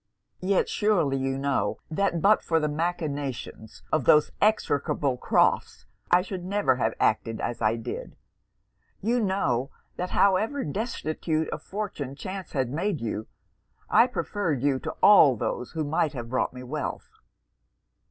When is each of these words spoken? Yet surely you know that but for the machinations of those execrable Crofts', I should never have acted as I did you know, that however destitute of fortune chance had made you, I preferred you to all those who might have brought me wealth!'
Yet 0.39 0.67
surely 0.67 1.17
you 1.17 1.37
know 1.37 1.77
that 1.91 2.23
but 2.23 2.41
for 2.41 2.59
the 2.59 2.67
machinations 2.67 3.83
of 3.93 4.05
those 4.05 4.31
execrable 4.41 5.15
Crofts', 5.15 5.85
I 6.09 6.23
should 6.23 6.43
never 6.43 6.77
have 6.77 6.95
acted 6.99 7.39
as 7.39 7.61
I 7.61 7.75
did 7.75 8.15
you 8.99 9.19
know, 9.19 9.69
that 9.97 10.09
however 10.09 10.63
destitute 10.63 11.49
of 11.51 11.61
fortune 11.61 12.15
chance 12.15 12.53
had 12.53 12.71
made 12.71 12.99
you, 12.99 13.27
I 13.91 14.07
preferred 14.07 14.63
you 14.63 14.79
to 14.79 14.91
all 15.03 15.35
those 15.35 15.73
who 15.73 15.83
might 15.83 16.13
have 16.13 16.31
brought 16.31 16.51
me 16.51 16.63
wealth!' 16.63 17.11